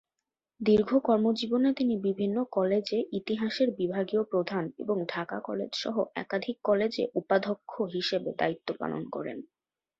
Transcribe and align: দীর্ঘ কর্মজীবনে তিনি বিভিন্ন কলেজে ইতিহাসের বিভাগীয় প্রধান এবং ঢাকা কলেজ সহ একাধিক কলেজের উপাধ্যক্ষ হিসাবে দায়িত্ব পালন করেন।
দীর্ঘ 0.61 0.89
কর্মজীবনে 0.99 1.69
তিনি 1.73 1.95
বিভিন্ন 2.07 2.37
কলেজে 2.51 2.99
ইতিহাসের 3.19 3.69
বিভাগীয় 3.79 4.23
প্রধান 4.23 4.63
এবং 4.79 4.97
ঢাকা 5.09 5.37
কলেজ 5.39 5.71
সহ 5.75 5.95
একাধিক 6.15 6.57
কলেজের 6.63 7.07
উপাধ্যক্ষ 7.15 7.71
হিসাবে 7.95 8.29
দায়িত্ব 8.39 8.67
পালন 8.79 9.01
করেন। 9.09 9.37